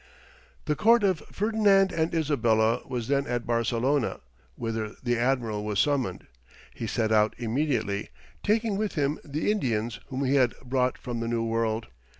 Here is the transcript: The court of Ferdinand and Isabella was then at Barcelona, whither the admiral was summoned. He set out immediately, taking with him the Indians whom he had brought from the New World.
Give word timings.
The 0.65 0.75
court 0.75 1.03
of 1.03 1.19
Ferdinand 1.31 1.91
and 1.91 2.11
Isabella 2.15 2.81
was 2.87 3.07
then 3.07 3.27
at 3.27 3.45
Barcelona, 3.45 4.21
whither 4.55 4.95
the 5.03 5.15
admiral 5.19 5.63
was 5.63 5.77
summoned. 5.79 6.25
He 6.73 6.87
set 6.87 7.11
out 7.11 7.35
immediately, 7.37 8.09
taking 8.41 8.77
with 8.77 8.95
him 8.95 9.19
the 9.23 9.51
Indians 9.51 9.99
whom 10.07 10.25
he 10.25 10.33
had 10.33 10.55
brought 10.65 10.97
from 10.97 11.19
the 11.19 11.27
New 11.27 11.45
World. 11.45 11.85